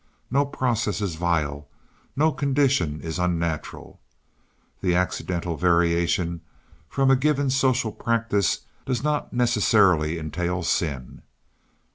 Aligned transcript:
No 0.31 0.47
process 0.47 0.99
is 0.99 1.13
vile, 1.13 1.67
no 2.15 2.31
condition 2.31 3.01
is 3.01 3.19
unnatural. 3.19 3.99
The 4.81 4.95
accidental 4.95 5.57
variation 5.57 6.41
from 6.89 7.11
a 7.11 7.15
given 7.15 7.51
social 7.51 7.91
practice 7.91 8.61
does 8.87 9.03
not 9.03 9.31
necessarily 9.31 10.17
entail 10.17 10.63
sin. 10.63 11.21